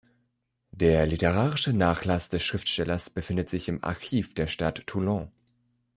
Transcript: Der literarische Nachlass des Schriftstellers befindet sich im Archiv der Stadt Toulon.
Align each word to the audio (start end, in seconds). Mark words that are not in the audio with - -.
Der 0.71 1.05
literarische 1.05 1.73
Nachlass 1.73 2.29
des 2.29 2.41
Schriftstellers 2.41 3.11
befindet 3.11 3.49
sich 3.51 3.67
im 3.69 3.83
Archiv 3.83 4.33
der 4.33 4.47
Stadt 4.47 4.87
Toulon. 4.87 5.29